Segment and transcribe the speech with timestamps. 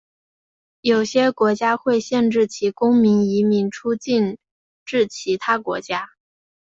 [0.81, 4.39] 有些国家会限制其公民移民出境
[4.83, 6.09] 至其他国家。